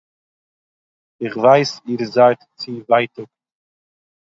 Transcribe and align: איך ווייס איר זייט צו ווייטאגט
איך 1.23 1.33
ווייס 1.37 1.71
איר 1.87 2.01
זייט 2.13 2.41
צו 2.59 2.71
ווייטאגט 2.89 3.31